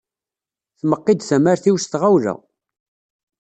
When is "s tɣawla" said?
1.83-2.33